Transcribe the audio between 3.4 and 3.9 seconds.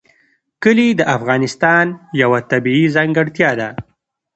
ده.